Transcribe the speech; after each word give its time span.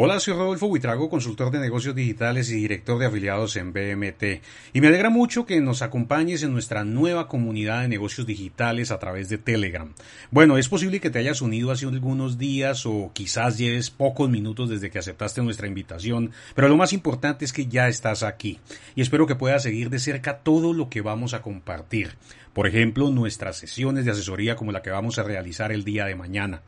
Hola, 0.00 0.20
soy 0.20 0.34
Rodolfo 0.34 0.68
Buitrago, 0.68 1.10
consultor 1.10 1.50
de 1.50 1.58
negocios 1.58 1.92
digitales 1.92 2.48
y 2.50 2.54
director 2.54 3.00
de 3.00 3.06
afiliados 3.06 3.56
en 3.56 3.72
BMT. 3.72 4.44
Y 4.72 4.80
me 4.80 4.86
alegra 4.86 5.10
mucho 5.10 5.44
que 5.44 5.60
nos 5.60 5.82
acompañes 5.82 6.44
en 6.44 6.52
nuestra 6.52 6.84
nueva 6.84 7.26
comunidad 7.26 7.82
de 7.82 7.88
negocios 7.88 8.24
digitales 8.24 8.92
a 8.92 9.00
través 9.00 9.28
de 9.28 9.38
Telegram. 9.38 9.92
Bueno, 10.30 10.56
es 10.56 10.68
posible 10.68 11.00
que 11.00 11.10
te 11.10 11.18
hayas 11.18 11.42
unido 11.42 11.72
hace 11.72 11.86
algunos 11.86 12.38
días 12.38 12.86
o 12.86 13.10
quizás 13.12 13.58
lleves 13.58 13.90
pocos 13.90 14.30
minutos 14.30 14.70
desde 14.70 14.88
que 14.88 15.00
aceptaste 15.00 15.42
nuestra 15.42 15.66
invitación, 15.66 16.30
pero 16.54 16.68
lo 16.68 16.76
más 16.76 16.92
importante 16.92 17.44
es 17.44 17.52
que 17.52 17.66
ya 17.66 17.88
estás 17.88 18.22
aquí 18.22 18.60
y 18.94 19.02
espero 19.02 19.26
que 19.26 19.34
puedas 19.34 19.64
seguir 19.64 19.90
de 19.90 19.98
cerca 19.98 20.38
todo 20.44 20.74
lo 20.74 20.90
que 20.90 21.00
vamos 21.00 21.34
a 21.34 21.42
compartir. 21.42 22.14
Por 22.58 22.66
ejemplo, 22.66 23.08
nuestras 23.10 23.56
sesiones 23.56 24.04
de 24.04 24.10
asesoría 24.10 24.56
como 24.56 24.72
la 24.72 24.82
que 24.82 24.90
vamos 24.90 25.16
a 25.20 25.22
realizar 25.22 25.70
el 25.70 25.84
día 25.84 26.06
de 26.06 26.16
mañana. 26.16 26.62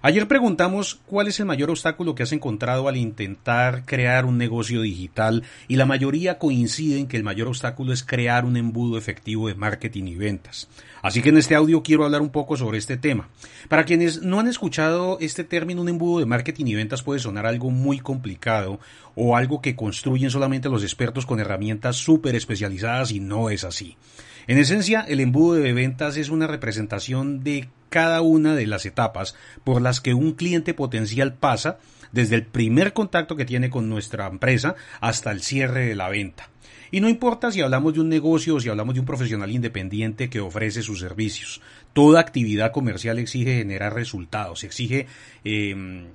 Ayer 0.00 0.26
preguntamos 0.26 1.02
cuál 1.04 1.28
es 1.28 1.38
el 1.38 1.44
mayor 1.44 1.68
obstáculo 1.68 2.14
que 2.14 2.22
has 2.22 2.32
encontrado 2.32 2.88
al 2.88 2.96
intentar 2.96 3.84
crear 3.84 4.24
un 4.24 4.38
negocio 4.38 4.80
digital 4.80 5.42
y 5.68 5.76
la 5.76 5.84
mayoría 5.84 6.38
coinciden 6.38 7.06
que 7.06 7.18
el 7.18 7.24
mayor 7.24 7.48
obstáculo 7.48 7.92
es 7.92 8.02
crear 8.02 8.46
un 8.46 8.56
embudo 8.56 8.96
efectivo 8.96 9.48
de 9.48 9.54
marketing 9.54 10.04
y 10.04 10.14
ventas. 10.14 10.66
Así 11.02 11.20
que 11.20 11.28
en 11.28 11.36
este 11.36 11.54
audio 11.54 11.82
quiero 11.82 12.06
hablar 12.06 12.22
un 12.22 12.30
poco 12.30 12.56
sobre 12.56 12.78
este 12.78 12.96
tema. 12.96 13.28
Para 13.68 13.84
quienes 13.84 14.22
no 14.22 14.40
han 14.40 14.48
escuchado 14.48 15.18
este 15.20 15.44
término, 15.44 15.82
un 15.82 15.90
embudo 15.90 16.20
de 16.20 16.26
marketing 16.26 16.68
y 16.68 16.74
ventas 16.74 17.02
puede 17.02 17.20
sonar 17.20 17.44
algo 17.44 17.70
muy 17.70 17.98
complicado 17.98 18.80
o 19.14 19.36
algo 19.36 19.60
que 19.60 19.76
construyen 19.76 20.30
solamente 20.30 20.70
los 20.70 20.82
expertos 20.82 21.26
con 21.26 21.38
herramientas 21.38 21.96
súper 21.96 22.34
especializadas 22.34 23.10
y 23.10 23.20
no 23.20 23.50
es 23.50 23.62
así. 23.64 23.98
En 24.46 24.58
esencia, 24.58 25.04
el 25.08 25.20
embudo 25.20 25.54
de 25.54 25.72
ventas 25.72 26.16
es 26.16 26.28
una 26.28 26.46
representación 26.46 27.42
de 27.42 27.68
cada 27.88 28.20
una 28.20 28.54
de 28.54 28.66
las 28.66 28.84
etapas 28.86 29.34
por 29.62 29.80
las 29.80 30.00
que 30.00 30.14
un 30.14 30.32
cliente 30.32 30.74
potencial 30.74 31.34
pasa 31.34 31.78
desde 32.12 32.34
el 32.36 32.44
primer 32.44 32.92
contacto 32.92 33.36
que 33.36 33.44
tiene 33.44 33.70
con 33.70 33.88
nuestra 33.88 34.26
empresa 34.26 34.74
hasta 35.00 35.30
el 35.30 35.42
cierre 35.42 35.86
de 35.86 35.94
la 35.94 36.08
venta. 36.08 36.50
Y 36.90 37.00
no 37.00 37.08
importa 37.08 37.50
si 37.50 37.60
hablamos 37.60 37.94
de 37.94 38.00
un 38.00 38.08
negocio 38.08 38.54
o 38.54 38.60
si 38.60 38.68
hablamos 38.68 38.94
de 38.94 39.00
un 39.00 39.06
profesional 39.06 39.50
independiente 39.50 40.28
que 40.28 40.40
ofrece 40.40 40.82
sus 40.82 41.00
servicios. 41.00 41.60
Toda 41.92 42.20
actividad 42.20 42.70
comercial 42.70 43.18
exige 43.18 43.56
generar 43.56 43.94
resultados, 43.94 44.62
exige 44.62 45.06
em, 45.42 46.06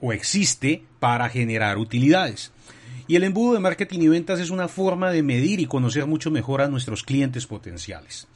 o 0.00 0.12
existe 0.12 0.84
para 1.00 1.28
generar 1.28 1.78
utilidades. 1.78 2.52
Y 3.08 3.16
el 3.16 3.24
embudo 3.24 3.54
de 3.54 3.60
marketing 3.60 4.00
y 4.00 4.08
ventas 4.08 4.40
es 4.40 4.50
una 4.50 4.68
forma 4.68 5.10
de 5.10 5.22
medir 5.22 5.60
y 5.60 5.66
conocer 5.66 6.06
mucho 6.06 6.30
mejor 6.30 6.60
a 6.60 6.68
nuestros 6.68 7.02
clientes 7.02 7.46
potenciales. 7.46 8.26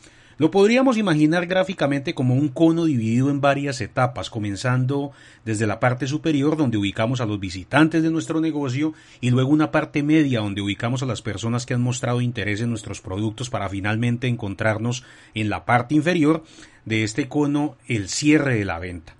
Lo 0.40 0.50
podríamos 0.50 0.96
imaginar 0.96 1.44
gráficamente 1.44 2.14
como 2.14 2.34
un 2.34 2.48
cono 2.48 2.86
dividido 2.86 3.28
en 3.28 3.42
varias 3.42 3.82
etapas, 3.82 4.30
comenzando 4.30 5.12
desde 5.44 5.66
la 5.66 5.80
parte 5.80 6.06
superior 6.06 6.56
donde 6.56 6.78
ubicamos 6.78 7.20
a 7.20 7.26
los 7.26 7.38
visitantes 7.38 8.02
de 8.02 8.10
nuestro 8.10 8.40
negocio 8.40 8.94
y 9.20 9.28
luego 9.28 9.50
una 9.50 9.70
parte 9.70 10.02
media 10.02 10.40
donde 10.40 10.62
ubicamos 10.62 11.02
a 11.02 11.06
las 11.06 11.20
personas 11.20 11.66
que 11.66 11.74
han 11.74 11.82
mostrado 11.82 12.22
interés 12.22 12.62
en 12.62 12.70
nuestros 12.70 13.02
productos 13.02 13.50
para 13.50 13.68
finalmente 13.68 14.28
encontrarnos 14.28 15.04
en 15.34 15.50
la 15.50 15.66
parte 15.66 15.94
inferior 15.94 16.42
de 16.86 17.04
este 17.04 17.28
cono 17.28 17.76
el 17.86 18.08
cierre 18.08 18.54
de 18.54 18.64
la 18.64 18.78
venta. 18.78 19.16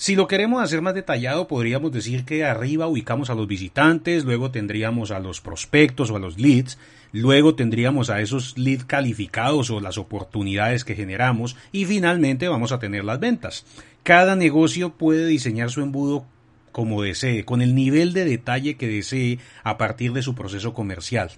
Si 0.00 0.14
lo 0.14 0.28
queremos 0.28 0.62
hacer 0.62 0.80
más 0.80 0.94
detallado, 0.94 1.48
podríamos 1.48 1.90
decir 1.90 2.24
que 2.24 2.44
arriba 2.44 2.86
ubicamos 2.86 3.30
a 3.30 3.34
los 3.34 3.48
visitantes, 3.48 4.24
luego 4.24 4.52
tendríamos 4.52 5.10
a 5.10 5.18
los 5.18 5.40
prospectos 5.40 6.12
o 6.12 6.16
a 6.16 6.20
los 6.20 6.38
leads, 6.38 6.78
luego 7.10 7.56
tendríamos 7.56 8.08
a 8.08 8.20
esos 8.20 8.56
leads 8.56 8.84
calificados 8.84 9.70
o 9.70 9.80
las 9.80 9.98
oportunidades 9.98 10.84
que 10.84 10.94
generamos 10.94 11.56
y 11.72 11.84
finalmente 11.84 12.46
vamos 12.46 12.70
a 12.70 12.78
tener 12.78 13.02
las 13.02 13.18
ventas. 13.18 13.66
Cada 14.04 14.36
negocio 14.36 14.90
puede 14.90 15.26
diseñar 15.26 15.68
su 15.68 15.80
embudo 15.82 16.26
como 16.70 17.02
desee, 17.02 17.44
con 17.44 17.60
el 17.60 17.74
nivel 17.74 18.12
de 18.12 18.24
detalle 18.24 18.76
que 18.76 18.86
desee 18.86 19.40
a 19.64 19.78
partir 19.78 20.12
de 20.12 20.22
su 20.22 20.36
proceso 20.36 20.74
comercial. 20.74 21.32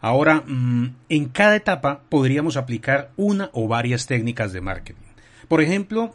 Ahora, 0.00 0.42
mm, 0.46 0.94
en 1.10 1.26
cada 1.26 1.54
etapa 1.54 2.00
podríamos 2.08 2.56
aplicar 2.56 3.10
una 3.18 3.50
o 3.52 3.68
varias 3.68 4.06
técnicas 4.06 4.54
de 4.54 4.62
marketing. 4.62 5.10
Por 5.48 5.60
ejemplo, 5.60 6.14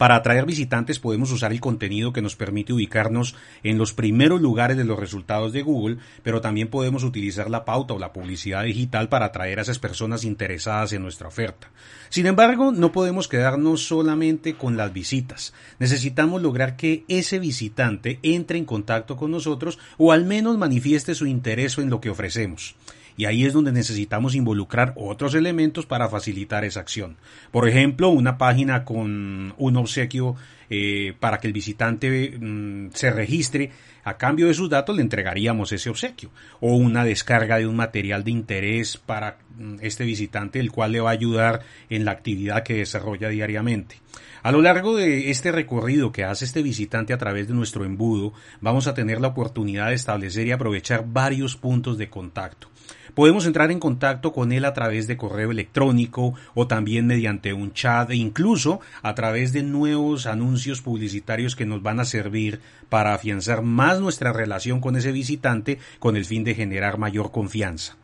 para 0.00 0.16
atraer 0.16 0.46
visitantes 0.46 0.98
podemos 0.98 1.30
usar 1.30 1.52
el 1.52 1.60
contenido 1.60 2.14
que 2.14 2.22
nos 2.22 2.34
permite 2.34 2.72
ubicarnos 2.72 3.34
en 3.62 3.76
los 3.76 3.92
primeros 3.92 4.40
lugares 4.40 4.78
de 4.78 4.84
los 4.84 4.98
resultados 4.98 5.52
de 5.52 5.60
Google, 5.60 5.98
pero 6.22 6.40
también 6.40 6.68
podemos 6.68 7.04
utilizar 7.04 7.50
la 7.50 7.66
pauta 7.66 7.92
o 7.92 7.98
la 7.98 8.10
publicidad 8.10 8.64
digital 8.64 9.10
para 9.10 9.26
atraer 9.26 9.58
a 9.58 9.62
esas 9.62 9.78
personas 9.78 10.24
interesadas 10.24 10.94
en 10.94 11.02
nuestra 11.02 11.28
oferta. 11.28 11.68
Sin 12.08 12.24
embargo, 12.24 12.72
no 12.72 12.92
podemos 12.92 13.28
quedarnos 13.28 13.84
solamente 13.84 14.54
con 14.54 14.78
las 14.78 14.90
visitas. 14.90 15.52
Necesitamos 15.78 16.40
lograr 16.40 16.78
que 16.78 17.04
ese 17.08 17.38
visitante 17.38 18.20
entre 18.22 18.56
en 18.56 18.64
contacto 18.64 19.18
con 19.18 19.30
nosotros 19.30 19.78
o 19.98 20.12
al 20.12 20.24
menos 20.24 20.56
manifieste 20.56 21.14
su 21.14 21.26
interés 21.26 21.76
en 21.76 21.90
lo 21.90 22.00
que 22.00 22.08
ofrecemos 22.08 22.74
y 23.16 23.24
ahí 23.26 23.44
es 23.44 23.52
donde 23.52 23.72
necesitamos 23.72 24.34
involucrar 24.34 24.92
otros 24.96 25.34
elementos 25.34 25.86
para 25.86 26.08
facilitar 26.08 26.64
esa 26.64 26.80
acción. 26.80 27.16
Por 27.50 27.68
ejemplo, 27.68 28.08
una 28.08 28.38
página 28.38 28.84
con 28.84 29.54
un 29.56 29.76
obsequio 29.76 30.36
eh, 30.72 31.14
para 31.18 31.38
que 31.38 31.48
el 31.48 31.52
visitante 31.52 32.38
mm, 32.38 32.90
se 32.94 33.10
registre. 33.10 33.72
A 34.04 34.16
cambio 34.16 34.46
de 34.46 34.54
sus 34.54 34.70
datos 34.70 34.96
le 34.96 35.02
entregaríamos 35.02 35.72
ese 35.72 35.90
obsequio 35.90 36.30
o 36.60 36.74
una 36.74 37.04
descarga 37.04 37.58
de 37.58 37.66
un 37.66 37.76
material 37.76 38.24
de 38.24 38.30
interés 38.30 38.96
para 38.96 39.38
este 39.80 40.04
visitante, 40.04 40.60
el 40.60 40.72
cual 40.72 40.92
le 40.92 41.00
va 41.00 41.10
a 41.10 41.14
ayudar 41.14 41.60
en 41.88 42.04
la 42.04 42.12
actividad 42.12 42.62
que 42.62 42.74
desarrolla 42.74 43.28
diariamente. 43.28 43.96
A 44.42 44.52
lo 44.52 44.62
largo 44.62 44.96
de 44.96 45.30
este 45.30 45.52
recorrido 45.52 46.12
que 46.12 46.24
hace 46.24 46.46
este 46.46 46.62
visitante 46.62 47.12
a 47.12 47.18
través 47.18 47.46
de 47.46 47.54
nuestro 47.54 47.84
embudo, 47.84 48.32
vamos 48.60 48.86
a 48.86 48.94
tener 48.94 49.20
la 49.20 49.28
oportunidad 49.28 49.88
de 49.88 49.94
establecer 49.94 50.46
y 50.46 50.52
aprovechar 50.52 51.04
varios 51.06 51.56
puntos 51.56 51.98
de 51.98 52.08
contacto. 52.08 52.68
Podemos 53.14 53.44
entrar 53.44 53.70
en 53.70 53.80
contacto 53.80 54.32
con 54.32 54.52
él 54.52 54.64
a 54.64 54.72
través 54.72 55.06
de 55.06 55.16
correo 55.16 55.50
electrónico 55.50 56.34
o 56.54 56.66
también 56.66 57.06
mediante 57.06 57.52
un 57.52 57.72
chat 57.72 58.10
e 58.10 58.16
incluso 58.16 58.80
a 59.02 59.14
través 59.14 59.52
de 59.52 59.62
nuevos 59.62 60.26
anuncios 60.26 60.80
publicitarios 60.80 61.56
que 61.56 61.66
nos 61.66 61.82
van 61.82 62.00
a 62.00 62.04
servir 62.04 62.60
para 62.88 63.12
afianzar 63.12 63.62
más 63.62 64.00
nuestra 64.00 64.32
relación 64.32 64.80
con 64.80 64.96
ese 64.96 65.12
visitante 65.12 65.78
con 65.98 66.16
el 66.16 66.24
fin 66.24 66.44
de 66.44 66.54
generar 66.54 66.98
mayor 66.98 67.30
confianza. 67.30 67.99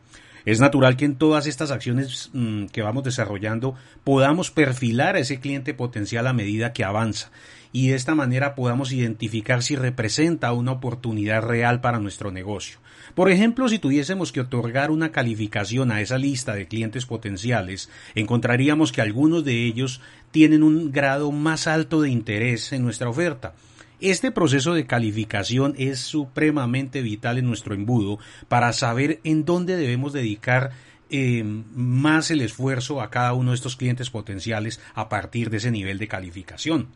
Es 0.47 0.61
natural 0.61 0.97
que 0.97 1.05
en 1.05 1.17
todas 1.17 1.49
estas 1.49 1.73
acciones 1.73 2.31
mm, 2.33 2.67
que 2.67 2.81
vamos 2.81 3.03
desarrollando 3.03 3.75
podamos 4.05 4.53
perfilar 4.53 5.17
a 5.17 5.19
ese 5.19 5.41
cliente 5.41 5.75
potencial 5.75 6.25
a 6.29 6.33
medida 6.33 6.73
que 6.73 6.85
avanza 6.85 7.33
y 7.73 7.89
de 7.89 7.97
esta 7.97 8.15
manera 8.15 8.55
podamos 8.55 8.93
identificar 8.93 9.65
si 9.65 9.75
representa 9.75 10.53
una 10.53 10.71
oportunidad 10.71 11.43
real 11.43 11.81
para 11.81 11.99
nuestro 11.99 12.31
negocio. 12.31 12.79
Por 13.17 13.29
ejemplo, 13.29 13.69
si 13.69 13.81
tuviésemos 13.81 14.31
que 14.31 14.41
otorgar 14.41 14.93
una 14.93 15.11
calificación 15.11 15.91
a 15.91 16.01
esa 16.01 16.17
lista 16.17 16.55
de 16.55 16.69
clientes 16.69 17.07
potenciales, 17.07 17.91
encontraríamos 18.15 18.93
que 18.93 19.03
algunos 19.03 19.45
de 19.45 19.67
ellos 19.67 20.01
tienen 20.31 20.63
un 20.63 20.93
grado 20.93 21.33
más 21.33 21.67
alto 21.67 22.01
de 22.03 22.11
interés 22.11 22.73
en 22.73 22.85
nuestra 22.85 23.09
oferta. 23.09 23.55
Este 24.01 24.31
proceso 24.31 24.75
de 24.75 24.87
calificación 24.87 25.75
es 25.79 26.01
supremamente 26.01 27.01
vital 27.01 27.39
en 27.39 27.47
nuestro 27.47 27.75
embudo 27.75 28.19
para 28.49 28.73
saber 28.75 29.21
en 29.25 29.47
dónde 29.47 29.77
debemos 29.77 30.13
dedicar 30.13 30.73
eh, 31.09 31.43
más 31.45 32.31
el 32.31 32.43
esfuerzo 32.43 33.01
a 33.01 33.11
cada 33.11 33.33
uno 33.33 33.53
de 33.53 33.55
estos 33.55 33.77
clientes 33.77 34.11
potenciales 34.11 34.81
a 34.95 35.09
partir 35.09 35.49
de 35.49 35.57
ese 35.59 35.71
nivel 35.71 35.99
de 35.99 36.09
calificación. 36.09 36.89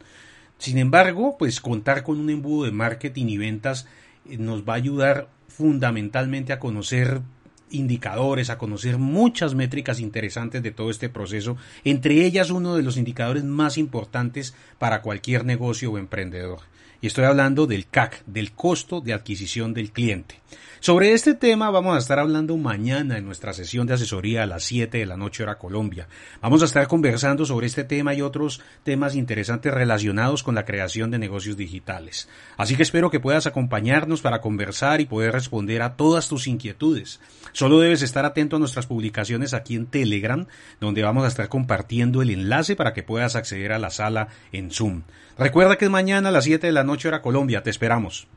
Sin 0.58 0.76
embargo, 0.76 1.36
pues 1.38 1.62
contar 1.62 2.02
con 2.02 2.20
un 2.20 2.28
embudo 2.28 2.66
de 2.66 2.72
marketing 2.72 3.26
y 3.26 3.38
ventas 3.38 3.86
eh, 4.28 4.36
nos 4.36 4.68
va 4.68 4.74
a 4.74 4.76
ayudar 4.76 5.30
fundamentalmente 5.48 6.52
a 6.52 6.58
conocer 6.58 7.22
indicadores, 7.70 8.50
a 8.50 8.58
conocer 8.58 8.98
muchas 8.98 9.54
métricas 9.54 10.00
interesantes 10.00 10.62
de 10.62 10.70
todo 10.70 10.90
este 10.90 11.08
proceso, 11.08 11.56
entre 11.84 12.24
ellas 12.24 12.50
uno 12.50 12.76
de 12.76 12.82
los 12.82 12.96
indicadores 12.96 13.44
más 13.44 13.78
importantes 13.78 14.54
para 14.78 15.02
cualquier 15.02 15.44
negocio 15.44 15.92
o 15.92 15.98
emprendedor, 15.98 16.60
y 17.00 17.06
estoy 17.06 17.24
hablando 17.24 17.66
del 17.66 17.86
CAC, 17.86 18.24
del 18.26 18.52
costo 18.52 19.00
de 19.00 19.14
adquisición 19.14 19.72
del 19.72 19.90
cliente. 19.90 20.40
Sobre 20.82 21.12
este 21.12 21.34
tema 21.34 21.70
vamos 21.70 21.94
a 21.94 21.98
estar 21.98 22.18
hablando 22.18 22.56
mañana 22.56 23.18
en 23.18 23.26
nuestra 23.26 23.52
sesión 23.52 23.86
de 23.86 23.92
asesoría 23.92 24.44
a 24.44 24.46
las 24.46 24.64
7 24.64 24.96
de 24.96 25.04
la 25.04 25.18
noche 25.18 25.42
hora 25.42 25.58
Colombia. 25.58 26.08
Vamos 26.40 26.62
a 26.62 26.64
estar 26.64 26.88
conversando 26.88 27.44
sobre 27.44 27.66
este 27.66 27.84
tema 27.84 28.14
y 28.14 28.22
otros 28.22 28.62
temas 28.82 29.14
interesantes 29.14 29.74
relacionados 29.74 30.42
con 30.42 30.54
la 30.54 30.64
creación 30.64 31.10
de 31.10 31.18
negocios 31.18 31.58
digitales. 31.58 32.30
Así 32.56 32.76
que 32.76 32.82
espero 32.82 33.10
que 33.10 33.20
puedas 33.20 33.46
acompañarnos 33.46 34.22
para 34.22 34.40
conversar 34.40 35.02
y 35.02 35.04
poder 35.04 35.32
responder 35.32 35.82
a 35.82 35.96
todas 35.96 36.28
tus 36.28 36.46
inquietudes. 36.46 37.20
Solo 37.60 37.78
debes 37.78 38.00
estar 38.00 38.24
atento 38.24 38.56
a 38.56 38.58
nuestras 38.58 38.86
publicaciones 38.86 39.52
aquí 39.52 39.76
en 39.76 39.84
Telegram, 39.84 40.46
donde 40.80 41.02
vamos 41.02 41.26
a 41.26 41.28
estar 41.28 41.50
compartiendo 41.50 42.22
el 42.22 42.30
enlace 42.30 42.74
para 42.74 42.94
que 42.94 43.02
puedas 43.02 43.36
acceder 43.36 43.72
a 43.72 43.78
la 43.78 43.90
sala 43.90 44.28
en 44.50 44.70
Zoom. 44.70 45.02
Recuerda 45.36 45.76
que 45.76 45.90
mañana 45.90 46.30
a 46.30 46.32
las 46.32 46.44
7 46.44 46.68
de 46.68 46.72
la 46.72 46.84
noche 46.84 47.08
hora 47.08 47.20
Colombia. 47.20 47.62
Te 47.62 47.68
esperamos. 47.68 48.28